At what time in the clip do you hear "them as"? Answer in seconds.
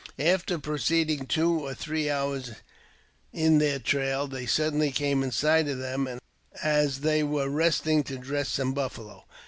5.77-7.01